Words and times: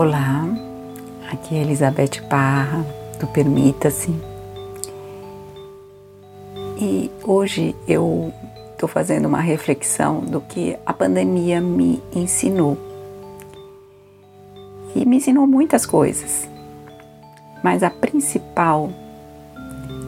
Olá, 0.00 0.48
aqui 1.30 1.54
é 1.54 1.58
Elizabeth 1.58 2.22
Parra, 2.30 2.86
do 3.18 3.26
Permita-se. 3.26 4.10
E 6.78 7.10
hoje 7.22 7.76
eu 7.86 8.32
estou 8.72 8.88
fazendo 8.88 9.28
uma 9.28 9.42
reflexão 9.42 10.20
do 10.20 10.40
que 10.40 10.74
a 10.86 10.94
pandemia 10.94 11.60
me 11.60 12.02
ensinou. 12.16 12.78
E 14.96 15.04
me 15.04 15.18
ensinou 15.18 15.46
muitas 15.46 15.84
coisas, 15.84 16.48
mas 17.62 17.82
a 17.82 17.90
principal 17.90 18.88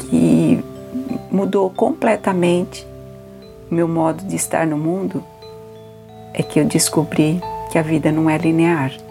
que 0.00 0.64
mudou 1.30 1.70
completamente 1.70 2.84
o 3.70 3.74
meu 3.76 3.86
modo 3.86 4.24
de 4.24 4.34
estar 4.34 4.66
no 4.66 4.76
mundo 4.76 5.22
é 6.34 6.42
que 6.42 6.58
eu 6.58 6.64
descobri 6.64 7.40
que 7.70 7.78
a 7.78 7.82
vida 7.82 8.10
não 8.10 8.28
é 8.28 8.36
linear 8.36 9.05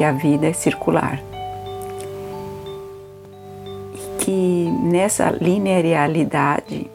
que 0.00 0.04
a 0.04 0.12
vida 0.12 0.46
é 0.46 0.52
circular. 0.54 1.22
E 3.94 4.24
que 4.24 4.72
nessa 4.82 5.30
linearidade 5.30 6.90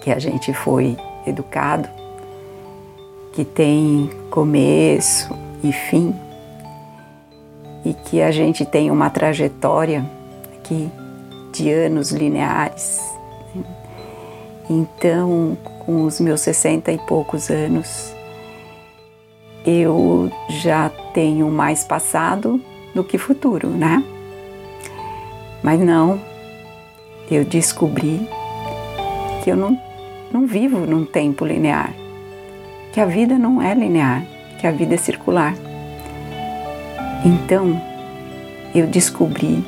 que 0.00 0.10
a 0.10 0.18
gente 0.18 0.54
foi 0.54 0.96
educado, 1.26 1.90
que 3.34 3.44
tem 3.44 4.08
começo 4.30 5.28
e 5.62 5.74
fim, 5.74 6.14
e 7.84 7.92
que 7.92 8.22
a 8.22 8.30
gente 8.30 8.64
tem 8.64 8.90
uma 8.90 9.10
trajetória 9.10 10.02
aqui 10.56 10.90
de 11.52 11.70
anos 11.70 12.12
lineares. 12.12 12.98
Então, 14.70 15.54
com 15.84 16.04
os 16.04 16.18
meus 16.18 16.40
sessenta 16.40 16.90
e 16.90 16.96
poucos 16.96 17.50
anos, 17.50 18.11
eu 19.64 20.30
já 20.48 20.88
tenho 21.14 21.50
mais 21.50 21.84
passado 21.84 22.60
do 22.94 23.04
que 23.04 23.16
futuro, 23.18 23.68
né? 23.68 24.02
Mas 25.62 25.80
não, 25.80 26.20
eu 27.30 27.44
descobri 27.44 28.26
que 29.42 29.50
eu 29.50 29.56
não, 29.56 29.78
não 30.32 30.46
vivo 30.46 30.80
num 30.80 31.04
tempo 31.04 31.44
linear, 31.44 31.92
que 32.92 33.00
a 33.00 33.06
vida 33.06 33.38
não 33.38 33.62
é 33.62 33.74
linear, 33.74 34.24
que 34.60 34.66
a 34.66 34.70
vida 34.70 34.94
é 34.94 34.98
circular. 34.98 35.54
Então, 37.24 37.80
eu 38.74 38.86
descobri 38.86 39.64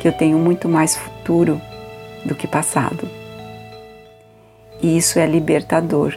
que 0.00 0.08
eu 0.08 0.12
tenho 0.12 0.38
muito 0.38 0.68
mais 0.68 0.96
futuro 0.96 1.60
do 2.24 2.34
que 2.34 2.46
passado. 2.46 3.08
E 4.82 4.96
isso 4.96 5.18
é 5.18 5.26
libertador 5.26 6.16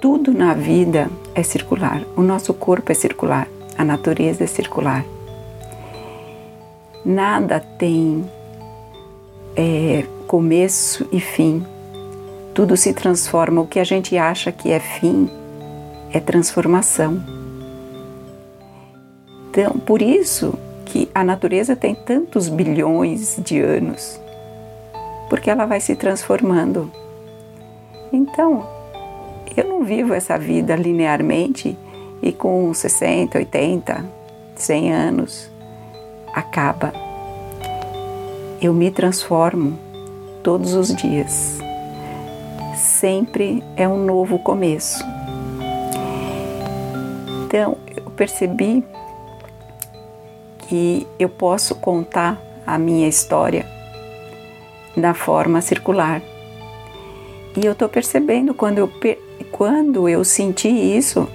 tudo 0.00 0.32
na 0.32 0.54
vida 0.54 1.10
é 1.34 1.42
circular. 1.42 2.02
O 2.16 2.22
nosso 2.22 2.54
corpo 2.54 2.92
é 2.92 2.94
circular, 2.94 3.48
a 3.76 3.84
natureza 3.84 4.44
é 4.44 4.46
circular. 4.46 5.04
Nada 7.04 7.60
tem 7.60 8.24
é, 9.56 10.04
começo 10.26 11.08
e 11.10 11.20
fim. 11.20 11.64
Tudo 12.54 12.76
se 12.76 12.92
transforma. 12.92 13.62
O 13.62 13.66
que 13.66 13.78
a 13.78 13.84
gente 13.84 14.16
acha 14.16 14.52
que 14.52 14.70
é 14.70 14.80
fim 14.80 15.30
é 16.12 16.20
transformação. 16.20 17.22
Então, 19.50 19.78
por 19.78 20.02
isso 20.02 20.54
que 20.84 21.08
a 21.14 21.24
natureza 21.24 21.74
tem 21.74 21.94
tantos 21.94 22.48
bilhões 22.48 23.40
de 23.44 23.60
anos, 23.60 24.20
porque 25.28 25.50
ela 25.50 25.66
vai 25.66 25.80
se 25.80 25.96
transformando. 25.96 26.90
Então, 28.12 28.77
eu 29.58 29.66
não 29.66 29.82
vivo 29.82 30.14
essa 30.14 30.38
vida 30.38 30.76
linearmente 30.76 31.76
e 32.22 32.30
com 32.30 32.72
60, 32.72 33.38
80, 33.38 34.04
100 34.54 34.92
anos 34.92 35.50
acaba. 36.32 36.92
Eu 38.60 38.72
me 38.72 38.90
transformo 38.90 39.78
todos 40.44 40.74
os 40.74 40.94
dias. 40.94 41.58
Sempre 42.76 43.62
é 43.76 43.88
um 43.88 44.04
novo 44.04 44.38
começo. 44.38 45.04
Então, 47.44 47.76
eu 47.96 48.10
percebi 48.12 48.84
que 50.68 51.06
eu 51.18 51.28
posso 51.28 51.74
contar 51.74 52.40
a 52.64 52.78
minha 52.78 53.08
história 53.08 53.66
da 54.96 55.14
forma 55.14 55.60
circular. 55.60 56.22
E 57.56 57.64
eu 57.64 57.72
estou 57.72 57.88
percebendo 57.88 58.54
quando 58.54 58.78
eu 58.78 58.86
quando 59.50 60.08
eu 60.08 60.24
senti 60.24 60.68
isso, 60.68 61.28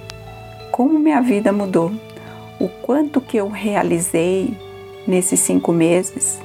como 0.70 0.98
minha 0.98 1.20
vida 1.20 1.52
mudou, 1.52 1.92
o 2.58 2.68
quanto 2.68 3.20
que 3.20 3.36
eu 3.36 3.48
realizei 3.48 4.56
nesses 5.06 5.40
cinco 5.40 5.72
meses 5.72 6.38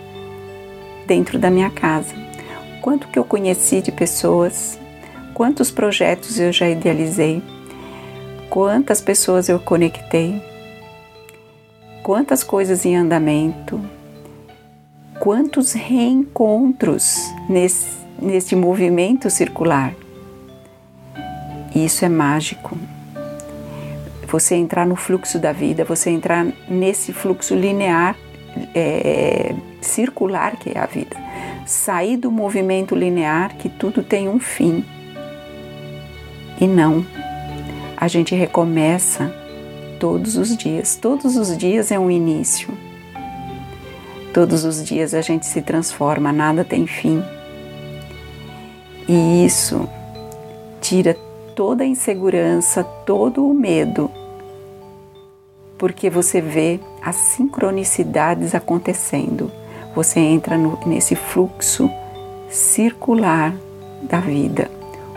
dentro 1.07 1.39
da 1.39 1.49
minha 1.49 1.69
casa, 1.69 2.13
o 2.77 2.81
quanto 2.81 3.07
que 3.07 3.17
eu 3.17 3.23
conheci 3.23 3.81
de 3.81 3.91
pessoas, 3.91 4.79
quantos 5.33 5.71
projetos 5.71 6.39
eu 6.39 6.51
já 6.51 6.69
idealizei, 6.69 7.41
quantas 8.49 9.01
pessoas 9.01 9.47
eu 9.49 9.59
conectei, 9.59 10.41
quantas 12.03 12.43
coisas 12.43 12.85
em 12.85 12.95
andamento, 12.95 13.79
quantos 15.19 15.73
reencontros 15.73 17.17
nesse, 17.47 17.87
nesse 18.21 18.55
movimento 18.55 19.29
circular. 19.29 19.93
Isso 21.75 22.03
é 22.03 22.09
mágico. 22.09 22.77
Você 24.27 24.55
entrar 24.55 24.85
no 24.85 24.95
fluxo 24.95 25.39
da 25.39 25.51
vida, 25.51 25.83
você 25.83 26.09
entrar 26.09 26.45
nesse 26.67 27.11
fluxo 27.11 27.55
linear, 27.55 28.15
é, 28.75 29.55
circular 29.81 30.55
que 30.57 30.69
é 30.69 30.79
a 30.79 30.85
vida. 30.85 31.15
Sair 31.65 32.17
do 32.17 32.31
movimento 32.31 32.95
linear 32.95 33.55
que 33.55 33.69
tudo 33.69 34.03
tem 34.03 34.27
um 34.27 34.39
fim. 34.39 34.83
E 36.59 36.67
não. 36.67 37.05
A 37.95 38.07
gente 38.07 38.35
recomeça 38.35 39.33
todos 39.99 40.37
os 40.37 40.55
dias. 40.55 40.95
Todos 40.95 41.35
os 41.35 41.57
dias 41.57 41.91
é 41.91 41.99
um 41.99 42.09
início. 42.09 42.69
Todos 44.33 44.63
os 44.63 44.83
dias 44.85 45.13
a 45.13 45.21
gente 45.21 45.45
se 45.45 45.61
transforma, 45.61 46.31
nada 46.31 46.63
tem 46.63 46.85
fim. 46.85 47.23
E 49.07 49.45
isso 49.45 49.89
tira 50.79 51.17
toda 51.59 51.83
a 51.83 51.85
insegurança, 51.85 52.85
todo 52.85 53.45
o 53.45 53.53
medo, 53.53 54.09
porque 55.77 56.09
você 56.09 56.39
vê 56.39 56.79
as 57.01 57.17
sincronicidades 57.17 58.55
acontecendo. 58.55 59.51
Você 59.93 60.21
entra 60.21 60.57
no, 60.57 60.79
nesse 60.85 61.17
fluxo 61.17 61.91
circular 62.49 63.53
da 64.01 64.21
vida. 64.21 64.71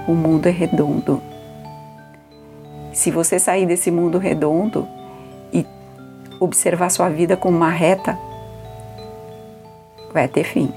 O 0.09 0.15
mundo 0.15 0.49
é 0.49 0.51
redondo. 0.51 1.23
Se 2.93 3.13
você 3.13 3.39
sair 3.39 3.65
desse 3.65 3.93
mundo 3.93 4.19
redondo 4.19 4.89
e 5.53 5.65
observar 6.41 6.91
sua 6.91 7.09
vida 7.09 7.37
como 7.37 7.57
uma 7.57 7.71
reta, 7.71 8.19
vai 10.13 10.27
ter 10.27 10.43
fim. 10.43 10.75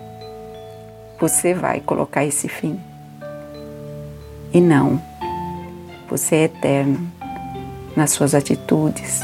Você 1.19 1.55
vai 1.55 1.79
colocar 1.79 2.23
esse 2.23 2.47
fim. 2.47 2.79
E 4.53 4.61
não 4.61 5.14
você 6.09 6.35
é 6.35 6.43
eterno 6.43 7.11
nas 7.95 8.11
suas 8.11 8.35
atitudes, 8.35 9.21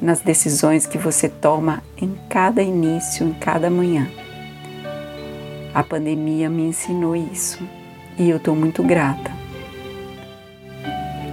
nas 0.00 0.20
decisões 0.20 0.86
que 0.86 0.96
você 0.96 1.28
toma 1.28 1.82
em 2.00 2.14
cada 2.28 2.62
início, 2.62 3.26
em 3.26 3.32
cada 3.32 3.68
manhã. 3.68 4.08
A 5.74 5.82
pandemia 5.82 6.48
me 6.48 6.62
ensinou 6.62 7.14
isso 7.14 7.62
e 8.18 8.30
eu 8.30 8.38
estou 8.38 8.54
muito 8.54 8.82
grata. 8.82 9.30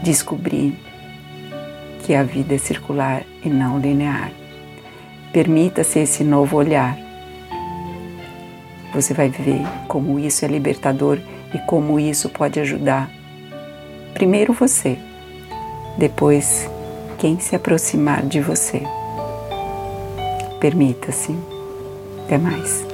Descobri 0.04 0.78
que 2.04 2.14
a 2.14 2.24
vida 2.24 2.56
é 2.56 2.58
circular 2.58 3.24
e 3.44 3.50
não 3.50 3.80
linear. 3.80 4.32
Permita-se 5.32 6.00
esse 6.00 6.24
novo 6.24 6.58
olhar. 6.58 6.98
Você 8.94 9.14
vai 9.14 9.30
ver 9.30 9.62
como 9.88 10.20
isso 10.20 10.46
é 10.46 10.48
libertador 10.48 11.20
e 11.54 11.60
como 11.60 12.00
isso 12.00 12.30
pode 12.30 12.60
ajudar 12.60 13.10
Primeiro 14.16 14.54
você, 14.54 14.98
depois 15.98 16.70
quem 17.18 17.38
se 17.38 17.54
aproximar 17.54 18.26
de 18.26 18.40
você. 18.40 18.82
Permita-se. 20.58 21.36
Até 22.24 22.38
mais. 22.38 22.86